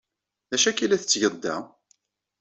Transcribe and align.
D 0.49 0.51
acu 0.55 0.67
akka 0.69 0.81
ay 0.83 0.87
la 0.89 1.01
tettgeḍ 1.01 1.33
da? 1.43 1.55